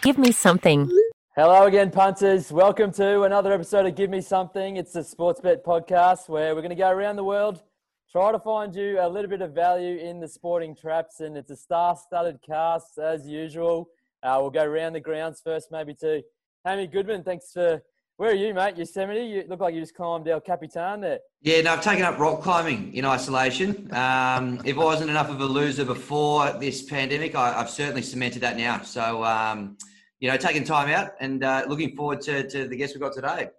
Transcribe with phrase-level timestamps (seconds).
[0.00, 0.88] Give me something.
[1.34, 2.52] Hello again, punters.
[2.52, 4.76] Welcome to another episode of Give Me Something.
[4.76, 7.64] It's the Sports Bet podcast where we're going to go around the world,
[8.12, 11.50] try to find you a little bit of value in the sporting traps, and it's
[11.50, 13.88] a star-studded cast as usual.
[14.22, 16.22] Uh, we'll go around the grounds first, maybe to
[16.64, 17.24] Hammy Goodman.
[17.24, 17.82] Thanks for
[18.18, 18.76] where are you, mate?
[18.76, 19.20] Yosemite?
[19.20, 21.20] You look like you just climbed El Capitan there.
[21.40, 23.88] Yeah, no, I've taken up rock climbing in isolation.
[23.94, 28.42] Um, if I wasn't enough of a loser before this pandemic, I, have certainly cemented
[28.42, 28.82] that now.
[28.82, 29.78] So, um,
[30.18, 33.12] you know, taking time out and uh, looking forward to, to the guest we've got
[33.12, 33.50] today.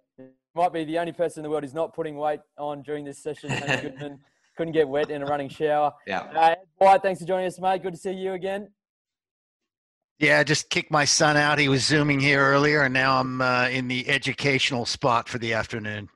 [0.54, 3.22] Might be the only person in the world who's not putting weight on during this
[3.22, 3.48] session.
[3.82, 4.18] Goodman
[4.58, 5.90] couldn't get wet in a running shower.
[6.06, 6.20] Yeah.
[6.36, 7.82] Uh, Wyatt, thanks for joining us, mate.
[7.82, 8.68] Good to see you again.
[10.20, 11.58] Yeah, I just kicked my son out.
[11.58, 15.54] He was zooming here earlier, and now I'm uh, in the educational spot for the
[15.54, 16.10] afternoon.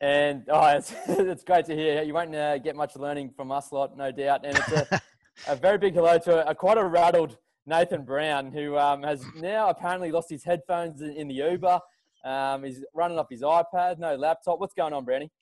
[0.00, 2.00] And oh, it's, it's great to hear.
[2.04, 4.46] You won't uh, get much learning from us lot, no doubt.
[4.46, 5.02] And it's a,
[5.48, 9.24] a very big hello to a, a quite a rattled Nathan Brown, who um, has
[9.34, 11.80] now apparently lost his headphones in, in the Uber.
[12.24, 14.60] Um, he's running off his iPad, no laptop.
[14.60, 15.32] What's going on, Brownie?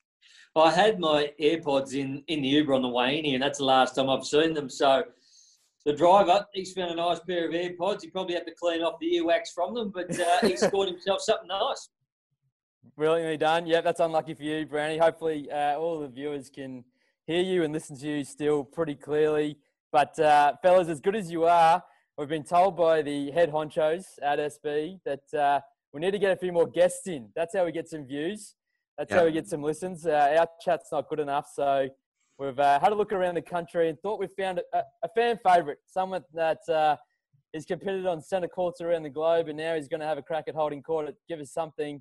[0.56, 3.58] I had my AirPods in, in the Uber on the way in here, and that's
[3.58, 4.70] the last time I've seen them.
[4.70, 5.04] So
[5.84, 8.02] the driver, he's found a nice pair of AirPods.
[8.02, 11.20] He probably had to clean off the earwax from them, but uh, he scored himself
[11.20, 11.88] something nice.
[12.96, 13.66] Brilliantly done.
[13.66, 14.98] Yeah, that's unlucky for you, Brownie.
[14.98, 16.84] Hopefully, uh, all the viewers can
[17.26, 19.58] hear you and listen to you still pretty clearly.
[19.92, 21.82] But, uh, fellas, as good as you are,
[22.16, 25.60] we've been told by the head honchos at SB that uh,
[25.92, 27.28] we need to get a few more guests in.
[27.34, 28.54] That's how we get some views.
[28.98, 30.06] That's how we get some listens.
[30.06, 31.88] Uh, our chat's not good enough, so
[32.38, 35.40] We've uh, had a look around the country and thought we found a, a fan
[35.44, 36.94] favourite, someone that uh,
[37.52, 40.22] is competed on centre courts around the globe, and now he's going to have a
[40.22, 41.08] crack at holding court.
[41.08, 42.00] At give us something.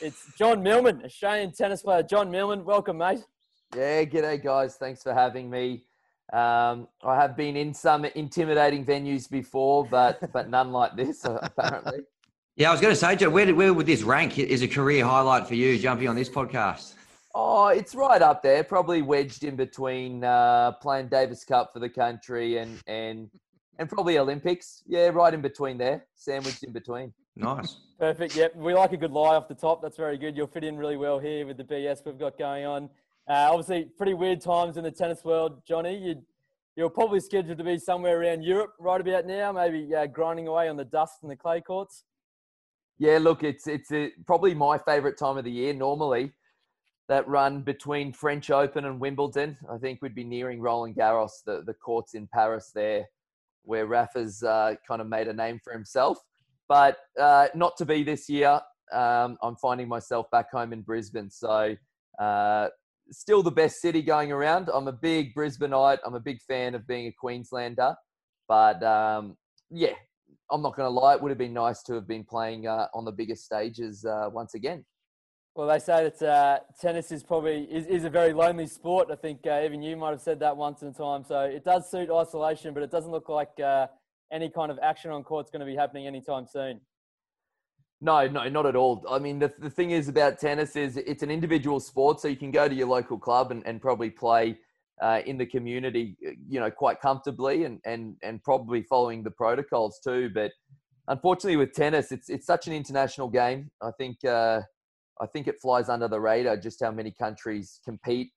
[0.00, 2.02] It's John Millman, Australian tennis player.
[2.02, 3.20] John Millman, welcome, mate.
[3.76, 4.74] Yeah, g'day, guys.
[4.74, 5.84] Thanks for having me.
[6.32, 12.00] Um, I have been in some intimidating venues before, but but none like this, apparently.
[12.56, 14.38] Yeah, I was going to say, Joe, where, where would this rank?
[14.38, 16.94] Is a career highlight for you jumping on this podcast?
[17.38, 21.88] Oh, it's right up there, probably wedged in between uh, playing Davis Cup for the
[21.88, 23.28] country and and
[23.78, 24.82] and probably Olympics.
[24.86, 27.12] Yeah, right in between there, sandwiched in between.
[27.36, 27.76] Nice.
[28.00, 28.36] Perfect.
[28.36, 29.82] Yep, we like a good lie off the top.
[29.82, 30.34] That's very good.
[30.34, 32.84] You'll fit in really well here with the BS we've got going on.
[33.28, 35.94] Uh, obviously, pretty weird times in the tennis world, Johnny.
[35.94, 36.22] you
[36.74, 40.70] you're probably scheduled to be somewhere around Europe right about now, maybe uh, grinding away
[40.70, 42.04] on the dust and the clay courts.
[42.98, 45.74] Yeah, look, it's it's a, probably my favourite time of the year.
[45.74, 46.32] Normally,
[47.08, 49.56] that run between French Open and Wimbledon.
[49.70, 53.06] I think we'd be nearing Roland Garros, the, the courts in Paris there,
[53.62, 56.18] where Rafa's uh, kind of made a name for himself.
[56.68, 58.60] But uh, not to be this year.
[58.92, 61.30] Um, I'm finding myself back home in Brisbane.
[61.30, 61.76] So
[62.18, 62.68] uh,
[63.10, 64.68] still the best city going around.
[64.72, 65.98] I'm a big Brisbaneite.
[66.04, 67.94] I'm a big fan of being a Queenslander.
[68.48, 69.36] But um,
[69.70, 69.94] yeah,
[70.50, 71.14] I'm not going to lie.
[71.14, 74.28] It would have been nice to have been playing uh, on the biggest stages uh,
[74.32, 74.84] once again.
[75.56, 79.08] Well, they say that uh, tennis is probably is, is a very lonely sport.
[79.10, 81.24] I think uh, even you might have said that once in a time.
[81.24, 83.86] So it does suit isolation, but it doesn't look like uh,
[84.30, 86.82] any kind of action on court is going to be happening anytime soon.
[88.02, 89.02] No, no, not at all.
[89.08, 92.36] I mean, the, the thing is about tennis is it's an individual sport, so you
[92.36, 94.58] can go to your local club and, and probably play
[95.00, 100.00] uh, in the community, you know, quite comfortably and, and, and probably following the protocols
[100.04, 100.28] too.
[100.34, 100.52] But
[101.08, 103.70] unfortunately, with tennis, it's it's such an international game.
[103.80, 104.60] I think uh,
[105.20, 108.30] I think it flies under the radar just how many countries compete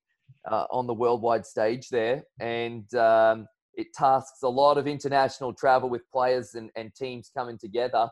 [0.49, 2.23] uh, on the worldwide stage there.
[2.39, 7.57] And um, it tasks a lot of international travel with players and, and teams coming
[7.57, 8.09] together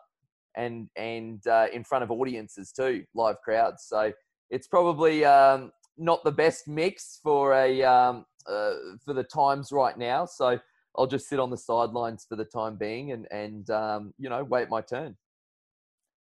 [0.56, 3.86] and, and uh, in front of audiences too, live crowds.
[3.88, 4.12] So
[4.50, 8.74] it's probably um, not the best mix for, a, um, uh,
[9.04, 10.26] for the times right now.
[10.26, 10.60] So
[10.98, 14.44] I'll just sit on the sidelines for the time being and, and um, you know,
[14.44, 15.16] wait my turn.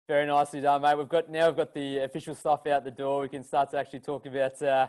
[0.08, 0.96] Very nicely done, mate.
[1.00, 3.22] We've got now we've got the official stuff out the door.
[3.22, 4.86] We can start to actually talk about uh,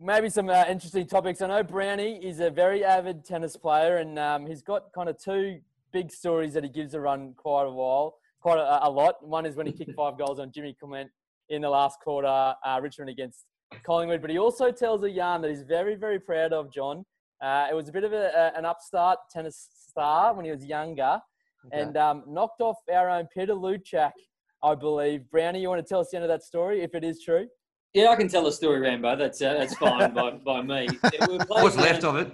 [0.00, 1.42] maybe some uh, interesting topics.
[1.42, 5.18] I know Brownie is a very avid tennis player, and um, he's got kind of
[5.18, 5.58] two
[5.92, 9.26] big stories that he gives a run quite a while, quite a, a lot.
[9.26, 11.10] One is when he kicked five goals on Jimmy Clement
[11.48, 13.44] in the last quarter, uh, Richmond against
[13.84, 14.20] Collingwood.
[14.20, 17.04] But he also tells a yarn that he's very, very proud of, John.
[17.40, 20.64] Uh, it was a bit of a, a, an upstart tennis star when he was
[20.64, 21.20] younger
[21.66, 21.82] okay.
[21.82, 24.12] and um, knocked off our own Peter Luczak,
[24.62, 25.28] I believe.
[25.30, 27.46] Brownie, you want to tell us the end of that story, if it is true?
[27.94, 29.16] Yeah, I can tell a story, Rambo.
[29.16, 30.88] That's uh, that's fine by, by me.
[31.48, 32.32] What's left of it?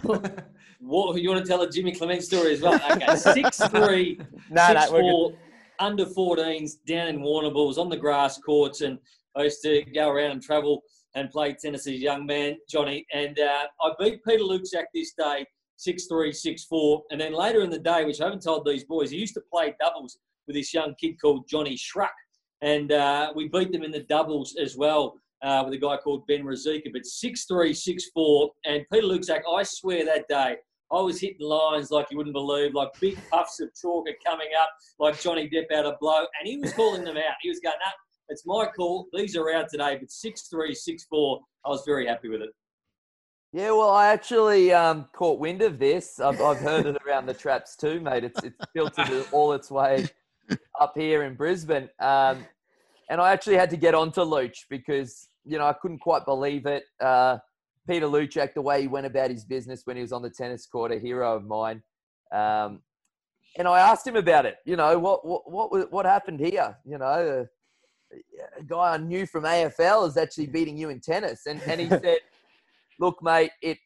[0.80, 2.80] what you want to tell a Jimmy Clement story as well?
[2.92, 5.32] Okay, six three, no, six no, four,
[5.80, 8.98] under 14s down in Warrnambool, on the grass courts, and
[9.36, 10.82] I used to go around and travel
[11.16, 13.04] and play tennis as a young man, Johnny.
[13.12, 15.46] And uh, I beat Peter Luczak this day
[15.76, 18.84] six three, six four, and then later in the day, which I haven't told these
[18.84, 22.08] boys, he used to play doubles with this young kid called Johnny Schruck,
[22.62, 25.20] and uh, we beat them in the doubles as well.
[25.42, 29.42] Uh, with a guy called Ben Razika, but six three, six four, and Peter Luczak,
[29.54, 30.56] I swear that day,
[30.90, 34.48] I was hitting lines like you wouldn't believe, like big puffs of chalk are coming
[34.60, 37.34] up, like Johnny Depp out of blow, and he was calling them out.
[37.42, 37.90] He was going, "No,
[38.28, 39.08] it's my call.
[39.12, 42.50] These are out today." But six three, six four, I was very happy with it.
[43.56, 46.20] Yeah, well, I actually um, caught wind of this.
[46.20, 48.22] I've, I've heard it around the traps too, mate.
[48.22, 50.06] It's it's filtered all its way
[50.78, 52.44] up here in Brisbane, um,
[53.08, 56.66] and I actually had to get onto Luch because you know I couldn't quite believe
[56.66, 56.84] it.
[57.00, 57.38] Uh,
[57.88, 60.66] Peter Luczak, the way he went about his business when he was on the tennis
[60.66, 61.82] court, a hero of mine.
[62.34, 62.82] Um,
[63.56, 64.56] and I asked him about it.
[64.66, 66.76] You know, what what what what happened here?
[66.84, 68.18] You know, a,
[68.60, 71.88] a guy I knew from AFL is actually beating you in tennis, and and he
[71.88, 72.18] said,
[72.98, 73.78] "Look, mate, it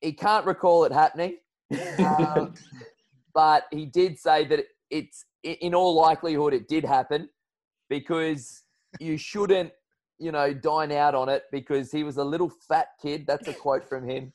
[0.00, 1.38] he can't recall it happening,
[1.98, 2.54] um,
[3.34, 7.28] but he did say that it's in all likelihood it did happen
[7.88, 8.62] because
[9.00, 9.72] you shouldn't
[10.18, 13.24] you know, dine out on it because he was a little fat kid.
[13.26, 14.32] That's a quote from him.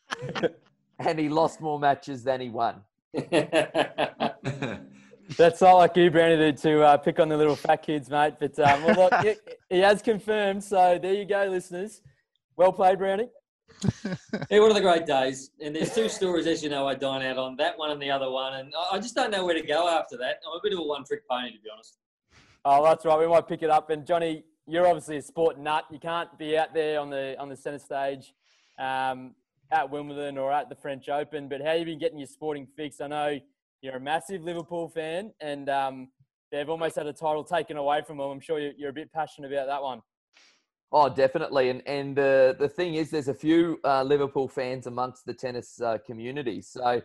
[1.00, 2.82] and he lost more matches than he won.
[5.38, 8.36] That's not like you, Brandon, to uh, pick on the little fat kids, mate.
[8.40, 9.36] But um, well, look, he,
[9.70, 10.64] he, has confirmed.
[10.64, 12.02] So there you go, listeners.
[12.56, 13.30] Well played, Brownie.
[14.50, 15.52] Yeah, one of the great days.
[15.62, 18.12] And there's two stories, as you know, I dine out on that one and the
[18.12, 18.54] other one.
[18.56, 20.38] And I just don't know where to go after that.
[20.48, 21.98] I'm a bit of a one trick pony, to be honest.
[22.66, 23.20] Oh, that's right.
[23.20, 23.90] We might pick it up.
[23.90, 25.86] And Johnny, you're obviously a sport nut.
[25.92, 28.34] You can't be out there on the on the centre stage
[28.80, 29.36] um,
[29.72, 31.50] at Wimbledon or at the French Open.
[31.50, 33.02] But how you been getting your sporting fix?
[33.02, 33.40] I know
[33.82, 36.08] you're a massive Liverpool fan, and um,
[36.52, 38.30] they've almost had a title taken away from them.
[38.30, 40.02] I'm sure you're a bit passionate about that one.
[40.96, 41.70] Oh, definitely.
[41.70, 45.82] And and uh, the thing is, there's a few uh, Liverpool fans amongst the tennis
[45.82, 46.62] uh, community.
[46.62, 47.02] So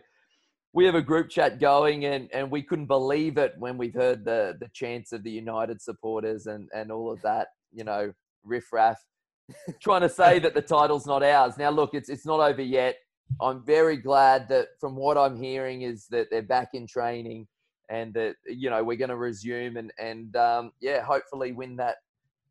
[0.73, 4.23] we have a group chat going and, and we couldn't believe it when we've heard
[4.23, 8.13] the, the chants of the United supporters and, and all of that, you know,
[8.43, 9.03] riffraff
[9.81, 11.57] trying to say that the title's not ours.
[11.57, 12.97] Now, look, it's, it's not over yet.
[13.41, 17.47] I'm very glad that from what I'm hearing is that they're back in training
[17.89, 21.97] and that, you know, we're going to resume and, and um, yeah, hopefully win that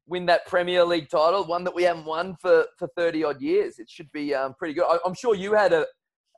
[0.08, 3.78] win that Premier League title, one that we haven't won for, for 30 odd years.
[3.78, 4.84] It should be um, pretty good.
[4.84, 5.86] I, am sure you had a,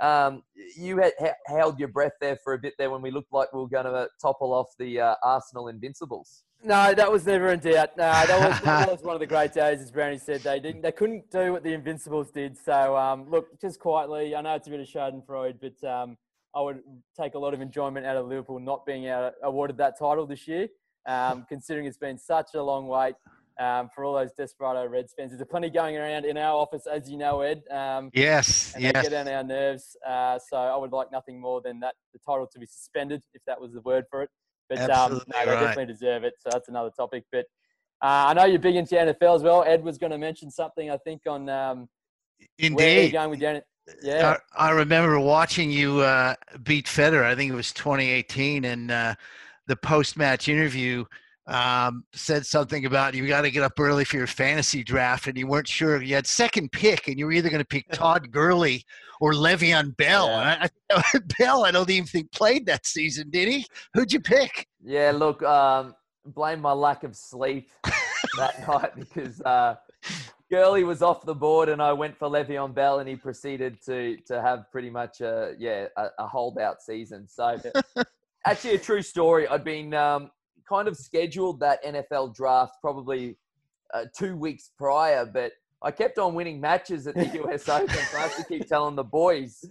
[0.01, 0.43] um,
[0.77, 1.13] you had
[1.47, 3.85] held your breath there for a bit there when we looked like we were going
[3.85, 6.43] to topple off the uh, Arsenal Invincibles.
[6.63, 7.97] No, that was never in doubt.
[7.97, 10.43] No, that was, that was one of the great days, as Brownie said.
[10.43, 12.57] They didn't, they couldn't do what the Invincibles did.
[12.59, 16.19] So, um, look, just quietly, I know it's a bit of Schadenfreude, but um,
[16.55, 16.81] I would
[17.19, 19.11] take a lot of enjoyment out of Liverpool not being
[19.43, 20.69] awarded that title this year,
[21.07, 23.15] um, considering it's been such a long wait
[23.61, 25.33] um, for all those Desperado Reds fans.
[25.33, 27.62] There's plenty going around in our office, as you know, Ed.
[27.71, 28.95] Um, yes, and yes.
[28.95, 29.97] They get on our nerves.
[30.07, 33.43] Uh, so I would like nothing more than that the title to be suspended, if
[33.47, 34.31] that was the word for it.
[34.71, 35.61] But um, no, they right.
[35.61, 36.35] definitely deserve it.
[36.39, 37.25] So that's another topic.
[37.31, 37.47] But
[38.03, 39.62] uh, I know you're big into NFL as well.
[39.65, 41.89] Ed was going to mention something, I think, on um,
[42.59, 43.12] Indeed.
[43.12, 43.61] going with your
[44.03, 44.37] yeah.
[44.57, 47.25] I, I, remember watching you uh, beat Federer.
[47.25, 49.15] I think it was 2018, and uh,
[49.67, 51.05] the post-match interview–
[51.50, 55.37] um, said something about you got to get up early for your fantasy draft, and
[55.37, 56.00] you weren't sure.
[56.00, 58.85] You had second pick, and you were either going to pick Todd Gurley
[59.20, 60.29] or Le'Veon Bell.
[60.29, 60.69] Yeah.
[60.93, 63.67] I, I, Bell, I don't even think played that season, did he?
[63.94, 64.69] Who'd you pick?
[64.83, 67.71] Yeah, look, um, blame my lack of sleep
[68.37, 69.75] that night because uh,
[70.52, 74.16] Gurley was off the board, and I went for Le'Veon Bell, and he proceeded to
[74.28, 77.26] to have pretty much a yeah a, a holdout season.
[77.28, 77.59] So.
[78.47, 79.47] Actually, a true story.
[79.47, 80.30] I'd been um,
[80.71, 83.37] kind of scheduled that NFL draft probably
[83.93, 87.89] uh, two weeks prior, but I kept on winning matches at the US Open.
[87.89, 89.65] So I have to keep telling the boys,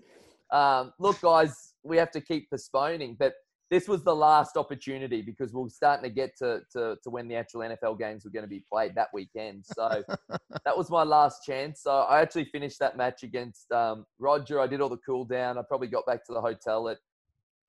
[0.52, 3.16] um, look, guys, we have to keep postponing.
[3.18, 3.34] But
[3.70, 7.28] this was the last opportunity because we are starting to get to, to, to when
[7.28, 9.64] the actual NFL games were going to be played that weekend.
[9.64, 10.04] So
[10.66, 11.82] that was my last chance.
[11.84, 14.60] So I actually finished that match against um, Roger.
[14.60, 15.60] I did all the cool down.
[15.60, 16.98] I probably got back to the hotel at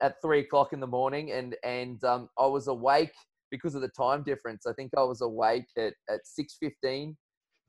[0.00, 3.12] at three o'clock in the morning, and and um, I was awake
[3.50, 4.66] because of the time difference.
[4.66, 7.16] I think I was awake at at six fifteen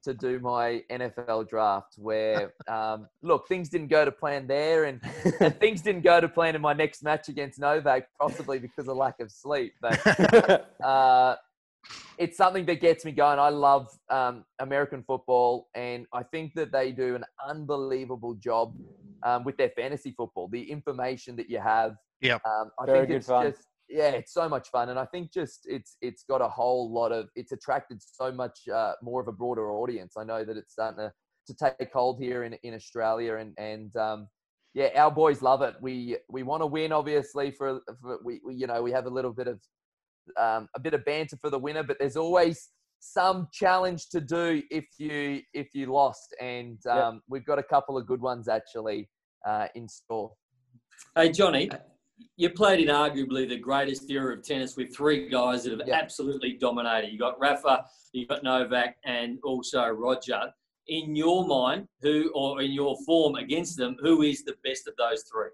[0.03, 1.95] to do my NFL draft.
[1.97, 5.01] Where um, look, things didn't go to plan there, and,
[5.39, 8.97] and things didn't go to plan in my next match against Novak, possibly because of
[8.97, 9.73] lack of sleep.
[9.81, 11.35] But uh,
[12.17, 13.39] it's something that gets me going.
[13.39, 18.75] I love um, American football, and I think that they do an unbelievable job
[19.23, 20.47] um, with their fantasy football.
[20.47, 23.51] The information that you have yeah, um, I Very think it's fun.
[23.51, 26.91] just yeah, it's so much fun, and I think just it's it's got a whole
[26.91, 30.13] lot of it's attracted so much uh, more of a broader audience.
[30.17, 31.11] I know that it's starting to
[31.47, 34.27] to take hold here in in Australia, and and um,
[34.73, 35.75] yeah, our boys love it.
[35.81, 37.51] We we want to win, obviously.
[37.51, 39.59] For, for we, we, you know, we have a little bit of
[40.39, 44.61] um, a bit of banter for the winner, but there's always some challenge to do
[44.71, 47.23] if you if you lost, and um, yep.
[47.27, 49.09] we've got a couple of good ones actually
[49.45, 50.31] uh, in store.
[51.15, 51.69] Hey, Johnny,
[52.37, 56.01] you played in arguably the greatest era of tennis with three guys that have yep.
[56.01, 57.11] absolutely dominated.
[57.11, 60.51] You got Rafa, you got Novak, and also Roger.
[60.87, 64.95] In your mind, who or in your form against them, who is the best of
[64.97, 65.49] those three?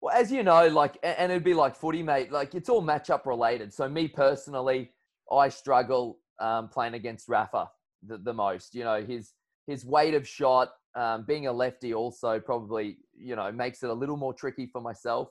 [0.00, 2.32] Well, as you know, like, and it'd be like footy, mate.
[2.32, 3.72] Like, it's all matchup related.
[3.72, 4.90] So, me personally,
[5.30, 7.70] I struggle um, playing against Rafa
[8.06, 8.74] the, the most.
[8.74, 9.32] You know, his
[9.66, 13.94] his weight of shot, um, being a lefty, also probably you know makes it a
[13.94, 15.28] little more tricky for myself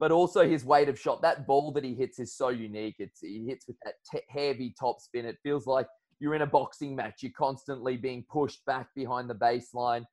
[0.00, 1.20] but also his weight of shot.
[1.20, 2.96] That ball that he hits is so unique.
[2.98, 5.26] It's he hits with that t- heavy top spin.
[5.26, 5.86] It feels like
[6.18, 7.22] you're in a boxing match.
[7.22, 10.04] You're constantly being pushed back behind the baseline.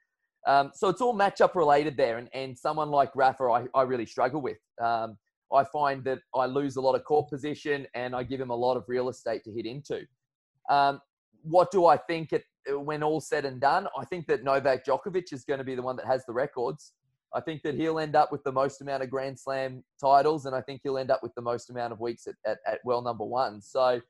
[0.45, 2.17] Um, so it's all matchup related there.
[2.17, 4.57] And, and someone like Rafa, I, I really struggle with.
[4.81, 5.17] Um,
[5.53, 8.55] I find that I lose a lot of court position and I give him a
[8.55, 10.01] lot of real estate to hit into.
[10.69, 10.99] Um,
[11.43, 13.87] what do I think it, when all said and done?
[13.97, 16.91] I think that Novak Djokovic is going to be the one that has the records.
[17.33, 20.55] I think that he'll end up with the most amount of Grand Slam titles, and
[20.55, 23.01] I think he'll end up with the most amount of weeks at, at, at well
[23.01, 23.61] number one.
[23.61, 24.01] So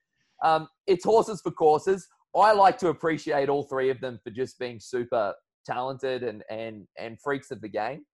[0.44, 2.08] um, it's horses for courses.
[2.36, 5.34] I like to appreciate all three of them for just being super
[5.66, 8.06] talented and and and freaks of the game.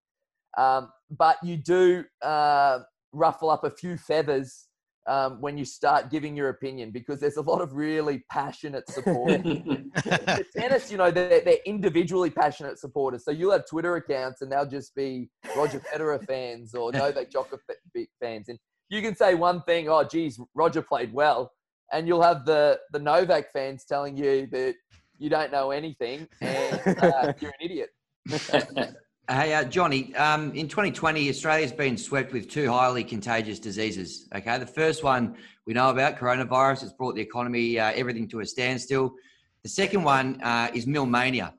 [0.56, 2.80] Um, but you do uh,
[3.12, 4.66] ruffle up a few feathers
[5.06, 9.30] um, when you start giving your opinion because there's a lot of really passionate support.
[10.56, 13.24] tennis, you know, they're, they're, individually passionate supporters.
[13.24, 18.08] So you'll have Twitter accounts and they'll just be Roger Federer fans or Novak Djokovic
[18.20, 18.48] fans.
[18.48, 18.58] And
[18.88, 21.52] you can say one thing, oh, geez, Roger played well.
[21.92, 24.74] And you'll have the, the Novak fans telling you that
[25.18, 27.90] you don't know anything and uh, you're an idiot.
[29.30, 34.28] Hey, uh, Johnny, um, in 2020, Australia's been swept with two highly contagious diseases.
[34.34, 35.34] Okay, the first one
[35.66, 39.14] we know about, coronavirus, has brought the economy, uh, everything to a standstill.
[39.62, 41.54] The second one uh, is Millmania.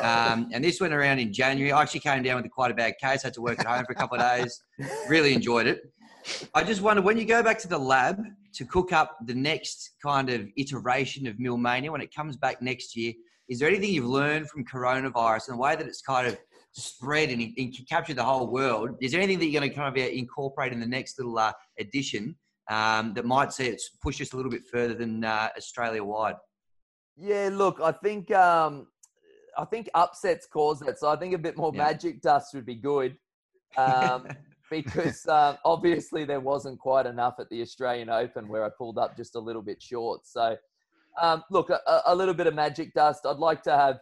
[0.00, 1.72] Um, and this went around in January.
[1.72, 3.84] I actually came down with a quite a bad case, had to work at home
[3.84, 4.58] for a couple of days.
[5.06, 5.92] Really enjoyed it.
[6.54, 8.24] I just wonder when you go back to the lab
[8.54, 12.96] to cook up the next kind of iteration of Millmania, when it comes back next
[12.96, 13.12] year,
[13.50, 16.38] is there anything you've learned from coronavirus and the way that it's kind of
[16.72, 18.96] spread and, and capture the whole world.
[19.00, 21.38] Is there anything that you're going to kind of uh, incorporate in the next little
[21.38, 22.36] uh, edition
[22.68, 26.36] um, that might see it push us a little bit further than uh, Australia wide?
[27.16, 28.86] Yeah, look, I think um,
[29.58, 31.84] I think upsets cause that, so I think a bit more yeah.
[31.84, 33.16] magic dust would be good.
[33.76, 34.26] Um,
[34.70, 39.16] because um, obviously there wasn't quite enough at the Australian Open where I pulled up
[39.16, 40.26] just a little bit short.
[40.26, 40.56] So,
[41.20, 43.26] um, look, a, a, little bit of magic dust.
[43.26, 43.98] I'd like to have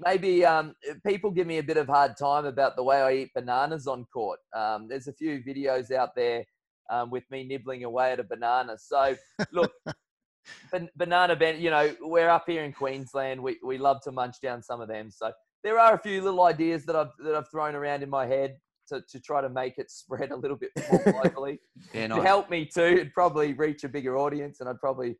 [0.00, 0.74] maybe um,
[1.06, 4.06] people give me a bit of hard time about the way I eat bananas on
[4.12, 4.40] court.
[4.56, 6.44] Um, there's a few videos out there
[6.90, 8.76] um, with me nibbling away at a banana.
[8.78, 9.16] So
[9.52, 9.72] look,
[10.72, 13.42] ban- banana ben, you know, we're up here in Queensland.
[13.42, 15.10] We we love to munch down some of them.
[15.10, 18.26] So there are a few little ideas that I've that I've thrown around in my
[18.26, 18.56] head.
[18.88, 21.58] To, to try to make it spread a little bit more globally.
[21.94, 22.18] yeah, nice.
[22.18, 25.16] To help me too, it'd probably reach a bigger audience and I'd probably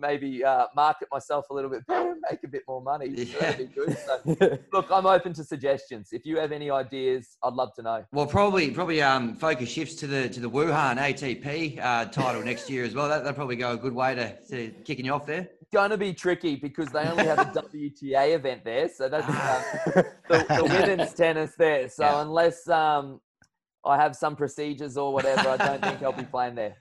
[0.00, 3.08] maybe uh, market myself a little bit better, and make a bit more money.
[3.08, 3.38] Yeah.
[3.40, 3.96] That'd be good.
[3.98, 6.10] So, look, I'm open to suggestions.
[6.12, 8.04] If you have any ideas, I'd love to know.
[8.12, 12.70] Well, probably probably um, focus shifts to the to the Wuhan ATP uh, title next
[12.70, 13.08] year as well.
[13.08, 15.48] That that'd probably go a good way to, to kicking you off there.
[15.72, 20.02] Going to be tricky because they only have a WTA event there, so that's uh,
[20.28, 21.90] the, the, women's tennis there.
[21.90, 22.22] So yeah.
[22.22, 23.20] unless um,
[23.84, 26.76] I have some procedures or whatever, I don't think I'll be playing there.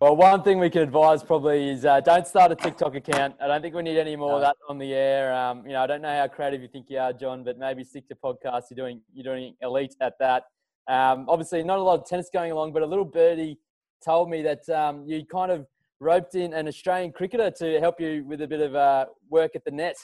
[0.00, 3.34] Well, one thing we can advise probably is uh, don't start a TikTok account.
[3.40, 4.36] I don't think we need any more no.
[4.36, 5.34] of that on the air.
[5.34, 7.82] Um, you know, I don't know how creative you think you are, John, but maybe
[7.82, 8.66] stick to podcasts.
[8.70, 10.44] You're doing you're doing elite at that.
[10.86, 13.58] Um, obviously, not a lot of tennis going along, but a little birdie
[14.04, 15.66] told me that um, you kind of
[15.98, 19.64] roped in an Australian cricketer to help you with a bit of uh, work at
[19.64, 19.96] the net.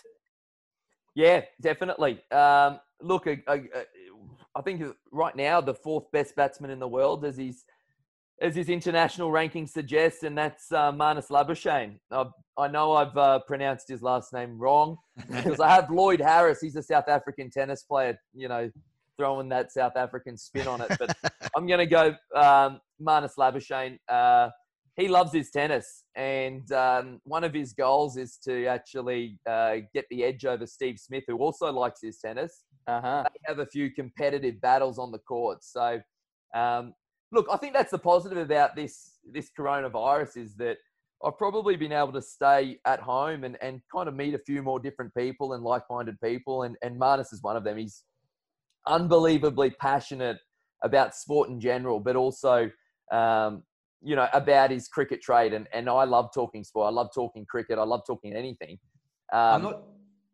[1.15, 2.21] Yeah, definitely.
[2.33, 4.83] Um, look, I think
[5.13, 7.65] right now the fourth best batsman in the world, as he's
[8.41, 11.99] as his international ranking suggests, and that's uh, Marnus Labuschagne.
[12.11, 12.25] I,
[12.59, 14.97] I know I've uh, pronounced his last name wrong
[15.31, 16.61] because I have Lloyd Harris.
[16.61, 18.71] He's a South African tennis player, you know,
[19.17, 20.91] throwing that South African spin on it.
[20.99, 21.17] But
[21.57, 23.99] I'm going to go um, Marnus Labuschagne.
[24.09, 24.51] Uh,
[24.97, 30.05] he loves his tennis, and um, one of his goals is to actually uh, get
[30.09, 32.63] the edge over Steve Smith, who also likes his tennis.
[32.87, 33.25] Uh-huh.
[33.25, 36.01] They have a few competitive battles on the court, so
[36.55, 36.95] um,
[37.35, 40.79] look, I think that's the positive about this this coronavirus is that
[41.25, 44.63] I've probably been able to stay at home and, and kind of meet a few
[44.63, 46.65] more different people and like minded people.
[46.65, 47.79] And, and Marnus is one of them.
[47.79, 48.03] He's
[48.87, 50.39] unbelievably passionate
[50.83, 52.71] about sport in general, but also,
[53.11, 53.63] um,
[54.03, 55.55] you know, about his cricket trade.
[55.55, 56.89] And, and I love talking sport.
[56.89, 57.79] I love talking cricket.
[57.79, 58.79] I love talking anything.
[59.33, 59.83] Um, I'm not.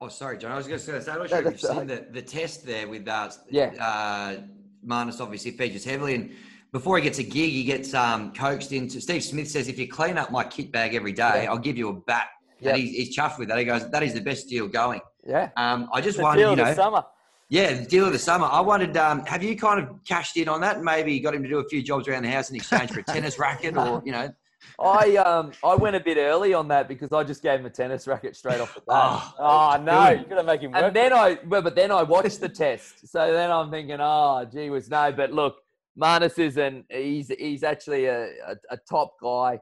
[0.00, 0.50] Oh, sorry, John.
[0.50, 2.88] I was going to say, I'm not sure if you've seen the, the test there
[2.88, 3.66] with uh, yeah.
[3.78, 4.40] Uh,
[4.84, 6.14] Marnus obviously features heavily.
[6.14, 6.34] And
[6.72, 9.00] before he gets a gig, he gets um, coaxed into.
[9.00, 11.50] Steve Smith says, if you clean up my kit bag every day, yeah.
[11.50, 12.28] I'll give you a bat.
[12.60, 12.70] Yeah.
[12.70, 13.58] And he's, he's chuffed with that.
[13.58, 15.00] He goes, that is the best deal going.
[15.26, 15.50] Yeah.
[15.56, 17.04] Um, I just wondered, deal you of know, the summer.
[17.48, 18.46] yeah, the deal of the summer.
[18.46, 20.76] I wondered, um, have you kind of cashed in on that?
[20.76, 23.00] and Maybe got him to do a few jobs around the house in exchange for
[23.00, 24.30] a tennis racket, or you know,
[24.78, 27.70] I um I went a bit early on that because I just gave him a
[27.70, 29.32] tennis racket straight off the bat.
[29.38, 30.08] Oh, no.
[30.10, 30.20] Good.
[30.20, 30.82] you're gonna make him work.
[30.84, 33.08] and then I but, but then I watched the test.
[33.08, 35.56] So then I'm thinking, oh gee was no, but look,
[35.96, 39.58] Marnus is an he's he's actually a, a, a top guy.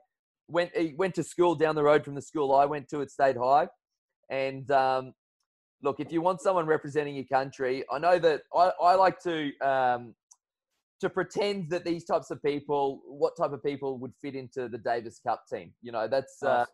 [0.49, 3.11] Went he went to school down the road from the school I went to at
[3.11, 3.68] State High.
[4.30, 5.12] And um
[5.82, 9.52] look, if you want someone representing your country, I know that I, I like to
[9.61, 10.14] um
[11.00, 14.78] to pretend that these types of people, what type of people would fit into the
[14.78, 15.73] Davis Cup team.
[15.80, 16.66] You know, that's uh,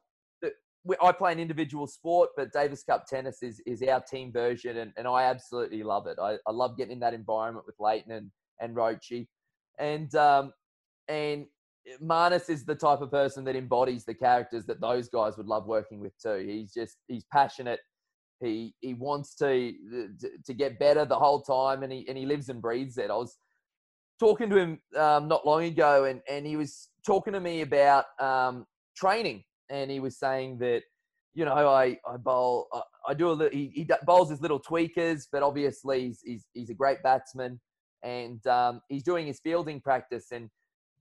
[1.01, 4.93] I play an individual sport, but Davis Cup tennis is is our team version, and,
[4.97, 6.19] and I absolutely love it.
[6.21, 8.31] I, I love getting in that environment with Lleyton and
[8.61, 9.27] and Rochi,
[9.79, 10.53] and um,
[11.09, 11.47] and
[12.03, 15.67] Marnus is the type of person that embodies the characters that those guys would love
[15.67, 16.45] working with too.
[16.47, 17.81] He's just he's passionate.
[18.41, 19.73] He he wants to
[20.45, 23.11] to get better the whole time, and he and he lives and breathes it.
[23.11, 23.37] I was
[24.19, 28.07] talking to him um, not long ago, and, and he was talking to me about
[28.21, 28.67] um,
[28.97, 30.83] training, and he was saying that
[31.35, 34.61] you know I I bowl I, I do a little, he, he bowls his little
[34.61, 37.61] tweakers, but obviously he's he's, he's a great batsman,
[38.05, 40.49] and um, he's doing his fielding practice, and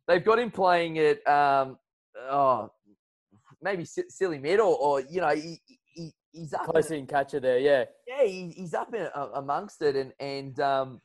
[0.07, 1.77] they've got him playing at um,
[2.17, 2.71] oh
[3.61, 5.59] maybe si- silly mid or, or you know he,
[5.93, 7.85] he he's up Close in catcher there, yeah.
[8.07, 11.01] yeah, he, he's up in, uh, amongst it, and and um,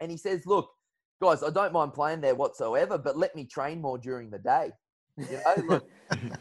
[0.00, 0.68] and he says, "Look,
[1.20, 4.70] guys, I don't mind playing there whatsoever, but let me train more during the day."
[5.18, 5.88] You know, look,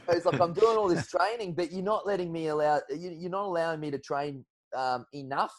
[0.09, 2.79] it's like I'm doing all this training, but you're not letting me allow.
[2.89, 5.53] you- You're not allowing me to train um, enough.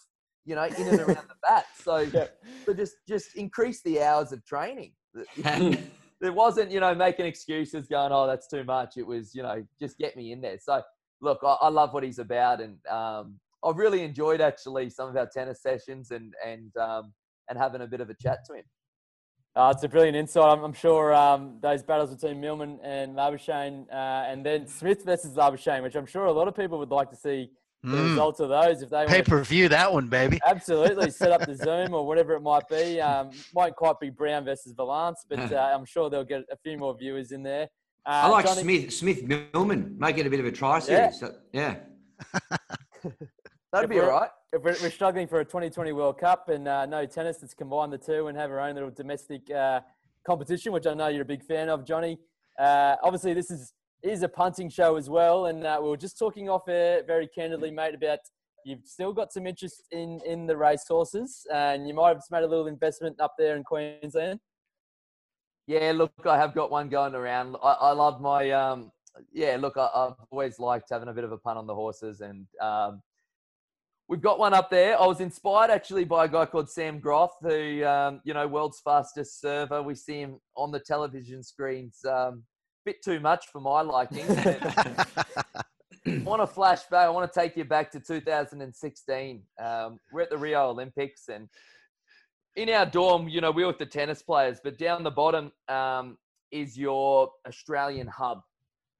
[0.45, 1.67] You know, in and around the bat.
[1.85, 2.27] So, Yeah.
[2.73, 4.93] So just just increase the hours of training.
[5.37, 5.85] It
[6.35, 9.99] wasn't, you know, making excuses, going, "Oh, that's too much." It was, you know, just
[9.99, 10.59] get me in there.
[10.59, 10.81] So,
[11.21, 15.17] look, I, I love what he's about, and um, I've really enjoyed actually some of
[15.17, 17.13] our tennis sessions and and um,
[17.51, 18.65] and having a bit of a chat to him.
[19.55, 20.45] Uh, it's a brilliant insight.
[20.45, 25.35] I'm, I'm sure um, those battles between Millman and Labuschagne, uh, and then Smith versus
[25.35, 27.51] Labuschagne, which I'm sure a lot of people would like to see
[27.83, 28.11] the Mm.
[28.11, 30.39] results of those if they Pay want to per view that one, baby.
[30.47, 33.01] absolutely set up the Zoom or whatever it might be.
[33.01, 36.79] Um, might quite be Brown versus Valance, but uh, I'm sure they'll get a few
[36.79, 37.65] more viewers in there.
[38.07, 39.97] Uh, I like Johnny- Smith Smith Millman.
[39.99, 41.19] Make it a bit of a try series.
[41.19, 41.77] So- yeah.
[43.73, 44.31] That'd If be all we're- right.
[44.53, 47.91] if we're, we're struggling for a 2020 World Cup and uh, no tennis, let's combine
[47.91, 49.81] the two and have our own little domestic uh,
[50.27, 52.19] competition, which I know you're a big fan of, Johnny.
[52.59, 56.19] Uh, obviously, this is is a punting show as well, and uh, we were just
[56.19, 58.19] talking off air very candidly, mate, about
[58.65, 62.31] you've still got some interest in in the race horses, and you might have just
[62.31, 64.41] made a little investment up there in Queensland.
[65.67, 67.57] Yeah, look, I have got one going around.
[67.63, 68.91] I, I love my um,
[69.33, 69.57] yeah.
[69.61, 72.47] Look, I, I've always liked having a bit of a pun on the horses, and
[72.61, 73.01] um,
[74.09, 75.01] we've got one up there.
[75.01, 78.81] I was inspired actually by a guy called Sam Groth, who um, you know, world's
[78.81, 79.83] fastest server.
[79.83, 82.05] We see him on the television screens.
[82.05, 82.43] Um,
[82.85, 84.25] bit too much for my liking.
[86.05, 87.07] I want to flash back.
[87.07, 89.43] I want to take you back to 2016.
[89.63, 91.49] Um, we're at the Rio Olympics, and
[92.57, 96.19] in our dorm, you know, we're with the tennis players, but down the bottom um,
[96.51, 98.41] is your Australian hub.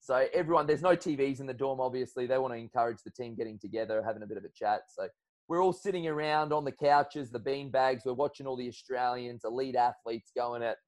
[0.01, 1.81] So everyone, there's no TVs in the dorm.
[1.81, 4.83] Obviously, they want to encourage the team getting together, having a bit of a chat.
[4.89, 5.07] So
[5.49, 8.05] we're all sitting around on the couches, the bean bags.
[8.05, 10.79] We're watching all the Australians, elite athletes going at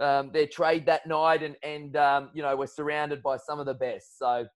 [0.00, 3.66] um, their trade that night, and and um, you know we're surrounded by some of
[3.66, 4.18] the best.
[4.18, 4.46] So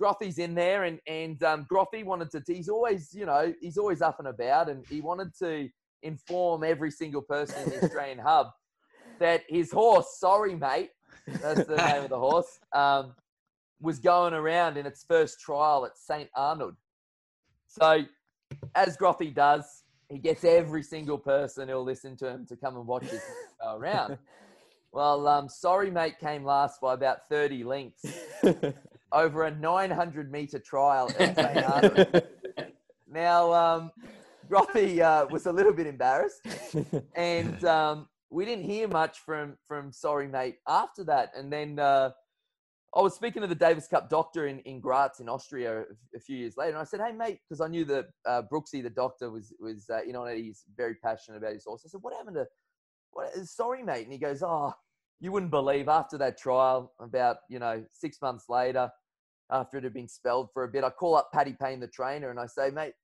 [0.00, 2.42] Grothy's in there, and and um, Grothy wanted to.
[2.46, 5.68] He's always you know he's always up and about, and he wanted to
[6.02, 8.46] inform every single person in the Australian hub
[9.18, 10.90] that his horse, sorry mate,
[11.26, 13.14] that's the name of the horse, um,
[13.80, 16.74] was going around in its first trial at St Arnold.
[17.68, 18.02] So,
[18.74, 22.86] as Grothy does, he gets every single person who'll listen to him to come and
[22.86, 23.22] watch his
[23.62, 24.18] go around.
[24.92, 28.04] Well, um, sorry mate came last by about 30 lengths
[29.12, 32.22] over a 900 meter trial at St Arnold.
[33.08, 33.90] Now, um,
[34.48, 36.46] Grothy uh, was a little bit embarrassed,
[37.14, 41.30] and um, we didn't hear much from from Sorry Mate after that.
[41.36, 42.10] And then uh,
[42.94, 45.84] I was speaking to the Davis Cup doctor in, in Graz in Austria a,
[46.16, 48.82] a few years later, and I said, "Hey, mate," because I knew that uh, Brooksy,
[48.82, 50.38] the doctor, was was uh, in on it.
[50.38, 51.82] He's very passionate about his horse.
[51.86, 52.46] I said, "What happened to?
[53.20, 53.46] What?
[53.46, 54.72] Sorry, mate." And he goes, "Oh,
[55.20, 58.90] you wouldn't believe after that trial, about you know six months later,
[59.50, 62.30] after it had been spelled for a bit, I call up Paddy Payne, the trainer,
[62.30, 62.94] and I say, mate,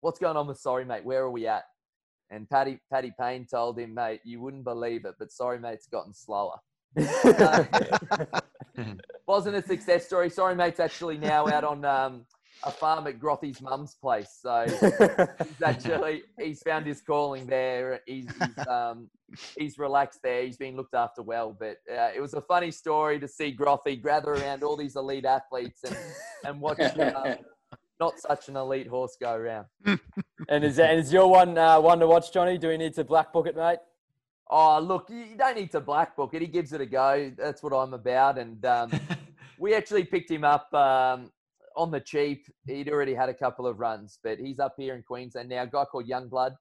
[0.00, 1.04] what's going on with Sorry, mate?
[1.04, 1.64] Where are we at?"
[2.30, 5.86] And Paddy Paddy Payne told him, "Mate, you wouldn't believe it, but Sorry, mate, it's
[5.86, 6.58] gotten slower."
[9.26, 10.30] wasn't a success story.
[10.30, 12.26] Sorry, mate's actually now out on um,
[12.64, 14.38] a farm at Grothy's mum's place.
[14.40, 18.00] So he's actually he's found his calling there.
[18.06, 19.08] He's he's, um,
[19.58, 20.44] he's relaxed there.
[20.44, 21.56] He's been looked after well.
[21.58, 25.24] But uh, it was a funny story to see Grothy gather around all these elite
[25.24, 25.96] athletes and
[26.44, 26.80] and watch.
[26.80, 27.36] Um,
[28.00, 29.66] not such an elite horse go around.
[30.48, 32.58] and is that, is your one uh, one to watch, Johnny?
[32.58, 33.78] Do we need to black book it, mate?
[34.50, 36.42] Oh, look, you don't need to black book it.
[36.42, 37.32] He gives it a go.
[37.38, 38.38] That's what I'm about.
[38.38, 38.90] And um,
[39.58, 41.30] we actually picked him up um,
[41.76, 42.46] on the cheap.
[42.66, 45.62] He'd already had a couple of runs, but he's up here in Queensland now.
[45.62, 46.54] A guy called Youngblood.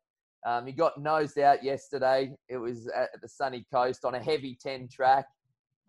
[0.46, 2.36] Um, he got nosed out yesterday.
[2.50, 5.26] It was at the sunny coast on a heavy 10 track.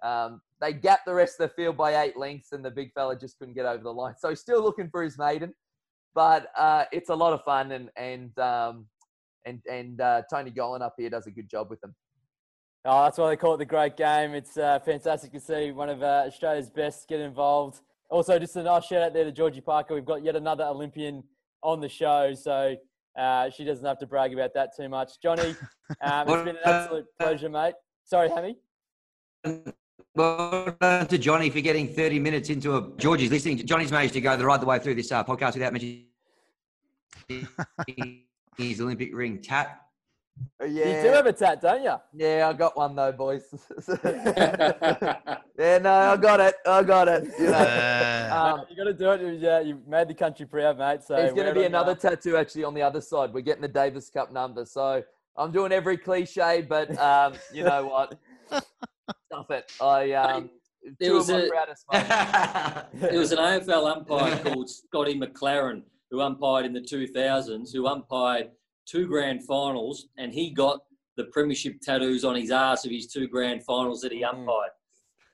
[0.02, 3.16] Um, they gapped the rest of the field by eight lengths, and the big fella
[3.18, 4.14] just couldn't get over the line.
[4.18, 5.54] So he's still looking for his maiden,
[6.14, 8.86] but uh, it's a lot of fun, and and um,
[9.46, 11.94] and and uh, Tony Gollan up here does a good job with them.
[12.84, 14.34] Oh, that's why they call it the great game.
[14.34, 17.80] It's uh, fantastic to see one of uh, Australia's best get involved.
[18.12, 19.94] Also, just a nice shout out there to Georgie Parker.
[19.94, 21.24] We've got yet another Olympian
[21.62, 22.76] on the show, so
[23.18, 25.12] uh, she doesn't have to brag about that too much.
[25.22, 25.56] Johnny,
[26.02, 27.72] um, it's been an absolute pleasure, mate.
[28.04, 28.58] Sorry, Hammy.
[30.14, 32.90] Well done to Johnny for getting 30 minutes into a.
[32.98, 33.56] Georgie's listening.
[33.66, 36.04] Johnny's managed to go the right the way through this uh, podcast without mentioning
[38.58, 39.80] his Olympic ring tat.
[40.60, 40.96] Uh, yeah.
[40.96, 41.94] You do have a tat, don't you?
[42.14, 43.52] Yeah, I got one though, boys.
[44.04, 46.54] yeah, no, I got it.
[46.66, 47.24] I got it.
[47.38, 47.52] You, know.
[47.52, 49.40] Uh, um, you got to do it.
[49.40, 51.02] Yeah, you made the country proud, mate.
[51.02, 53.32] So there's going to be another your- tattoo actually on the other side.
[53.32, 55.02] We're getting the Davis Cup number, so
[55.36, 58.18] I'm doing every cliche, but um, you know what?
[59.26, 59.72] Stuff it.
[59.80, 60.50] I um,
[61.00, 62.88] There two was of a- proudest moments.
[63.10, 68.50] There was an AFL umpire called Scotty McLaren who umpired in the 2000s, who umpired
[68.86, 70.80] two grand finals, and he got
[71.16, 74.30] the premiership tattoos on his ass of his two grand finals that he Mm.
[74.30, 74.70] umpired.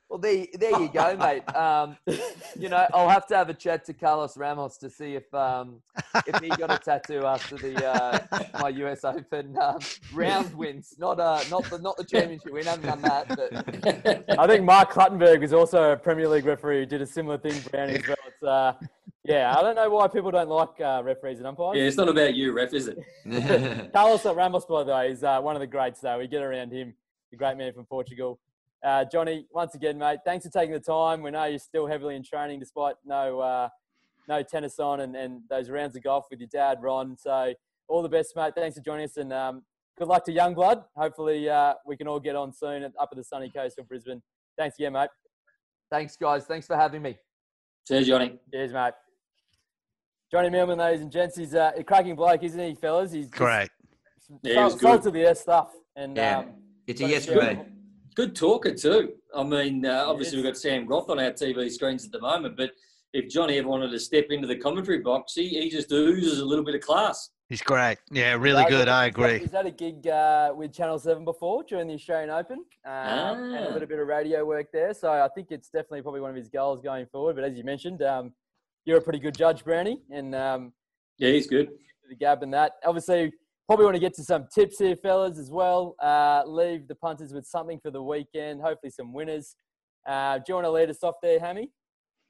[0.08, 1.46] Well, there, there you go, mate.
[1.54, 1.96] Um,
[2.58, 5.82] you know, I'll have to have a chat to Carlos Ramos to see if um,
[6.26, 8.20] if he got a tattoo after the uh,
[8.58, 9.80] my US Open um,
[10.10, 12.66] round wins, not uh, not the not the championship win.
[12.66, 16.80] I haven't done that, but I think Mark Clattenburg was also a Premier League referee
[16.80, 18.16] who did a similar thing, Brownie, as well.
[18.26, 18.72] It's, uh,
[19.28, 21.76] yeah, I don't know why people don't like uh, referees and umpires.
[21.76, 22.98] yeah, it's not about you, ref, is it?
[23.92, 26.18] Carlos Ramos, by the way, is uh, one of the greats, though.
[26.18, 26.94] We get around him,
[27.30, 28.40] the great man from Portugal.
[28.82, 31.22] Uh, Johnny, once again, mate, thanks for taking the time.
[31.22, 33.68] We know you're still heavily in training despite no uh,
[34.28, 37.16] no tennis on and, and those rounds of golf with your dad, Ron.
[37.18, 37.52] So,
[37.88, 38.54] all the best, mate.
[38.54, 39.62] Thanks for joining us and um,
[39.98, 40.84] good luck to young blood.
[40.96, 43.88] Hopefully, uh, we can all get on soon at, up at the sunny coast of
[43.88, 44.22] Brisbane.
[44.56, 45.10] Thanks again, mate.
[45.90, 46.44] thanks, guys.
[46.44, 47.18] Thanks for having me.
[47.86, 48.38] Cheers, Johnny.
[48.52, 48.94] Cheers, mate.
[50.30, 53.12] Johnny Millman, ladies and gents, he's uh, a cracking bloke, isn't he, fellas?
[53.12, 53.70] He's just great.
[54.42, 55.02] Yeah, he sold, was good.
[55.04, 55.72] to the earth stuff.
[55.96, 56.40] And Yeah.
[56.40, 56.54] um,
[56.86, 57.58] it's a yes for me.
[58.14, 59.14] Good talker too.
[59.34, 60.44] I mean, uh, obviously is.
[60.44, 62.72] we've got Sam Groth on our TV screens at the moment, but
[63.14, 66.44] if Johnny ever wanted to step into the commentary box, he, he just oozes a
[66.44, 67.30] little bit of class.
[67.48, 67.96] He's great.
[68.10, 68.88] Yeah, really Uh, good.
[68.88, 69.38] I agree.
[69.38, 72.58] He's that a gig uh, with Channel 7 before during the Australian Open?
[72.84, 73.72] Um, And a Ah.
[73.72, 74.92] little bit of radio work there.
[74.92, 77.36] So I think it's definitely probably one of his goals going forward.
[77.36, 78.34] But as you mentioned, um,
[78.84, 80.72] you're a pretty good judge, Brownie, and um,
[81.18, 81.68] Yeah, he's good.
[82.08, 82.72] the gab and that.
[82.84, 83.32] Obviously,
[83.66, 85.94] probably want to get to some tips here, fellas, as well.
[86.02, 89.56] Uh, leave the punters with something for the weekend, hopefully some winners.
[90.06, 91.70] Uh, do you want to lead us off there, Hammy?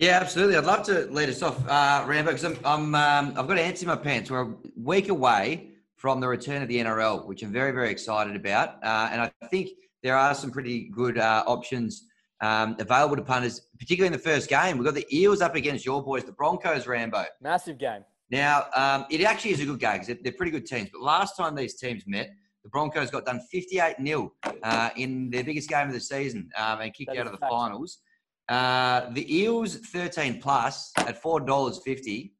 [0.01, 0.57] Yeah, absolutely.
[0.57, 3.83] I'd love to lead us off, uh, Rambo, because I'm, I'm um, I've got ants
[3.83, 4.31] in my pants.
[4.31, 8.37] We're a week away from the return of the NRL, which I'm very, very excited
[8.37, 8.83] about.
[8.85, 9.71] Uh, and I think
[10.05, 12.05] there are some pretty good uh, options
[12.40, 14.79] um, available to punters, particularly in the first game.
[14.79, 17.24] We've got the Eels up against your boys, the Broncos, Rambo.
[17.40, 18.05] Massive game.
[18.31, 20.90] Now, um, it actually is a good game because they're, they're pretty good teams.
[20.92, 22.31] But last time these teams met,
[22.62, 26.81] the Broncos got done 58 0 uh, in their biggest game of the season um,
[26.81, 27.51] and kicked That out of the fact.
[27.53, 27.98] finals.
[28.48, 32.31] Uh, the Eels 13 plus at $4.50.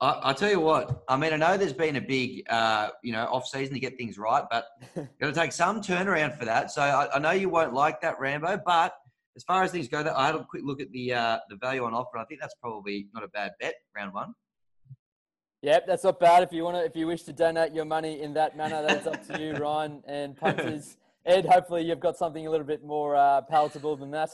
[0.00, 3.12] I, I tell you what, I mean, I know there's been a big, uh, you
[3.12, 4.66] know, off season to get things right, but
[5.20, 6.70] it'll take some turnaround for that.
[6.70, 8.94] So I, I know you won't like that, Rambo, but
[9.36, 11.84] as far as things go, I had a quick look at the uh, the value
[11.84, 14.34] on offer, and I think that's probably not a bad bet, round one.
[15.62, 16.42] Yep, that's not bad.
[16.42, 19.06] If you want to, if you wish to donate your money in that manner, that's
[19.06, 20.96] up to you, Ryan and punters.
[21.26, 24.30] Ed, hopefully you've got something a little bit more uh, palatable than that.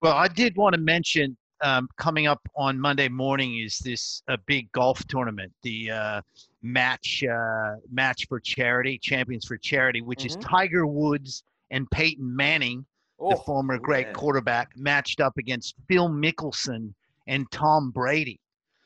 [0.00, 4.38] Well, I did want to mention um, coming up on Monday morning is this a
[4.46, 6.20] big golf tournament, the uh,
[6.62, 10.26] match uh, match for charity, Champions for Charity, which Mhm.
[10.26, 12.86] is Tiger Woods and Peyton Manning,
[13.20, 14.12] the Oh, former great yeah.
[14.14, 16.92] quarterback, matched up against Phil Mickelson
[17.26, 18.40] and Tom Brady.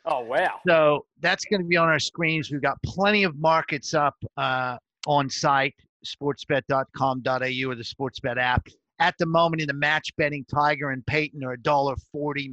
[0.06, 0.60] oh wow.
[0.66, 2.50] So that's going to be on our screens.
[2.50, 8.66] We've got plenty of markets up uh, on site, sportsbet.com.au or the Sportsbet app.
[9.00, 11.96] At the moment, in the match betting, Tiger and Peyton are $1.40,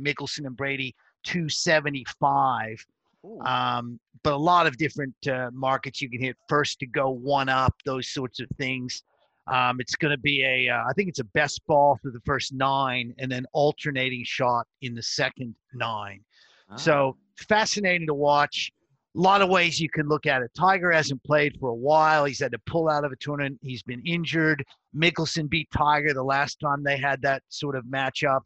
[0.01, 2.85] Mickelson and Brady 275
[3.25, 3.39] Ooh.
[3.41, 7.49] um, but a lot of different uh, markets you can hit first to go one
[7.49, 9.03] up those sorts of things
[9.47, 12.21] um, it's going to be a uh, i think it's a best ball for the
[12.25, 16.21] first nine and then alternating shot in the second nine.
[16.69, 16.75] Ah.
[16.75, 18.71] so fascinating to watch.
[19.15, 20.51] A lot of ways you can look at it.
[20.57, 22.23] Tiger hasn't played for a while.
[22.23, 23.59] He's had to pull out of a tournament.
[23.61, 24.63] He's been injured.
[24.95, 28.41] Mickelson beat tiger the last time they had that sort of matchup.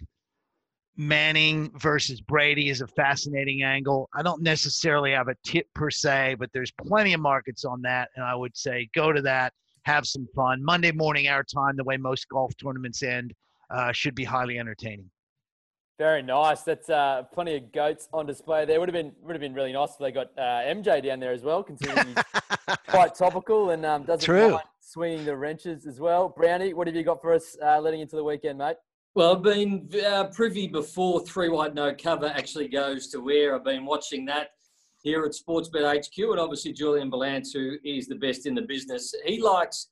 [0.97, 4.09] Manning versus Brady is a fascinating angle.
[4.15, 8.09] I don't necessarily have a tip per se, but there's plenty of markets on that.
[8.15, 9.53] And I would say go to that,
[9.85, 10.63] have some fun.
[10.63, 13.33] Monday morning, our time, the way most golf tournaments end,
[13.69, 15.09] uh, should be highly entertaining.
[15.97, 16.63] Very nice.
[16.63, 18.79] That's uh, plenty of goats on display there.
[18.79, 21.31] Would have been would have been really nice if they got uh, MJ down there
[21.31, 24.51] as well, considering he's quite topical and um, doesn't True.
[24.51, 26.33] mind swinging the wrenches as well.
[26.35, 28.75] Brownie, what have you got for us uh, leading into the weekend, mate?
[29.13, 33.63] Well, I've been uh, privy before Three Wide No Cover actually goes to where I've
[33.63, 34.49] been watching that
[35.05, 39.13] here at Sportsbet HQ, and obviously Julian Balance, who is the best in the business.
[39.23, 39.89] He likes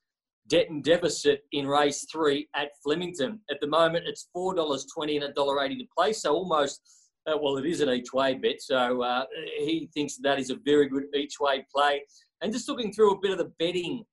[0.49, 3.39] debt and deficit in race three at Flemington.
[3.49, 6.81] At the moment, it's four dollars twenty and a dollar eighty to play, so almost.
[7.25, 9.23] Uh, well, it is an each way bet, so uh,
[9.57, 12.03] he thinks that is a very good each way play.
[12.41, 14.03] And just looking through a bit of the betting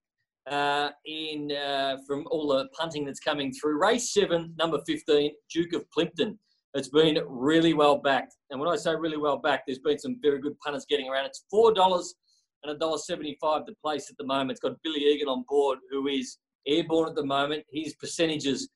[0.48, 3.80] uh, in uh, from all the punting that's coming through.
[3.80, 6.38] Race seven, number fifteen, Duke of Plimpton.
[6.74, 10.16] It's been really well backed, and when I say really well backed, there's been some
[10.22, 11.26] very good punters getting around.
[11.26, 12.14] It's four dollars
[12.62, 14.52] and a dollar seventy-five to place at the moment.
[14.52, 17.64] It's got Billy Egan on board, who is airborne at the moment.
[17.72, 18.68] His percentages,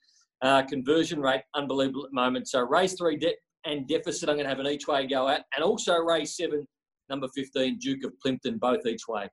[0.42, 2.48] uh, conversion rate, unbelievable at the moment.
[2.48, 5.44] So race three, debt and deficit, I'm going to have an each way go at,
[5.54, 6.66] and also race seven,
[7.08, 9.28] number fifteen, Duke of Plimpton, both each way.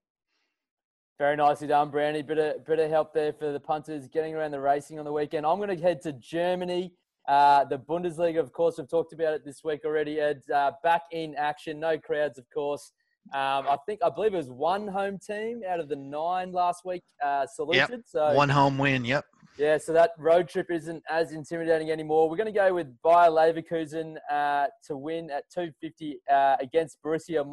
[1.17, 2.21] Very nicely done, Brownie.
[2.21, 5.12] Bit of, bit of help there for the punters getting around the racing on the
[5.12, 5.47] weekend.
[5.47, 6.93] I'm going to head to Germany.
[7.28, 10.20] Uh, the Bundesliga, of course, we've talked about it this week already.
[10.20, 12.92] Ed, uh, back in action, no crowds, of course.
[13.34, 16.84] Um, I think I believe it was one home team out of the nine last
[16.84, 18.04] week uh, saluted.
[18.08, 19.06] So One home win.
[19.06, 19.26] Yep.
[19.58, 22.30] yeah, so that road trip isn't as intimidating anymore.
[22.30, 27.46] We're going to go with Bayer Leverkusen uh, to win at 250 uh, against Borussia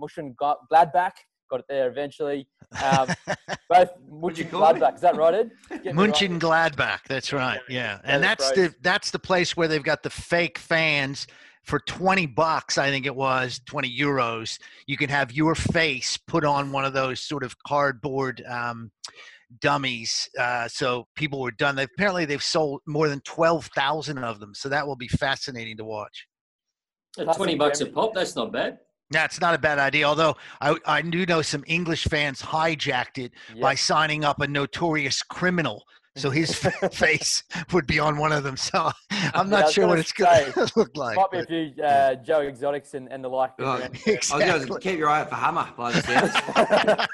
[0.00, 1.12] Mönchengladbach.
[1.52, 2.48] Got it there eventually.
[2.82, 3.06] Um,
[3.68, 4.80] both What'd you Mönchengladbach.
[4.80, 5.50] call that right, Ed?
[5.68, 5.94] Getting it right.
[5.94, 7.00] Munchen Gladbach.
[7.06, 7.60] That's right.
[7.68, 11.26] Yeah, and that's the that's the place where they've got the fake fans
[11.64, 16.44] for 20 bucks i think it was 20 euros you can have your face put
[16.44, 18.90] on one of those sort of cardboard um,
[19.60, 24.52] dummies uh, so people were done they apparently they've sold more than 12000 of them
[24.54, 26.26] so that will be fascinating to watch
[27.16, 28.80] At 20 bucks a pop, that's not bad.
[29.10, 33.32] That's not a bad idea although i, I do know some english fans hijacked it
[33.60, 35.84] by signing up a notorious criminal
[36.16, 36.54] so his
[36.92, 38.90] face would be on one of them so
[39.34, 42.14] i'm not was sure what it's going to look like Might be a few uh,
[42.16, 43.52] Joe Exotics and, and the like.
[43.58, 43.98] Oh, around.
[44.06, 47.08] I was going to keep your eye out for Hammer by the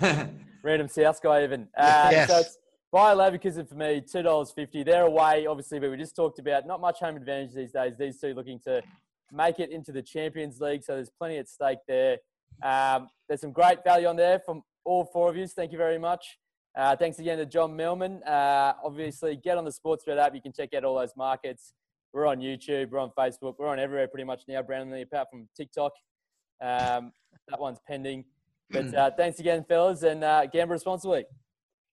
[0.00, 0.30] sounds.
[0.62, 1.62] Random South guy even.
[1.62, 1.66] Um,
[2.10, 2.28] Yes.
[2.28, 2.58] So it's
[2.92, 4.82] Bayer Leverkusen for me, two dollars fifty.
[4.82, 7.94] They're away, obviously, but we just talked about not much home advantage these days.
[7.98, 8.82] These two looking to
[9.32, 12.18] make it into the Champions League, so there's plenty at stake there.
[12.62, 15.46] Um, there's some great value on there from all four of you.
[15.46, 16.38] Thank you very much.
[16.76, 18.22] Uh, thanks again to John Millman.
[18.22, 20.34] Uh, obviously, get on the Sportsbet app.
[20.34, 21.74] You can check out all those markets.
[22.12, 22.90] We're on YouTube.
[22.90, 23.54] We're on Facebook.
[23.58, 25.92] We're on everywhere pretty much now, Brownlee, apart from TikTok.
[26.60, 27.12] Um,
[27.48, 28.24] that one's pending.
[28.70, 31.24] But uh, thanks again, fellas, and uh, gamble responsibly.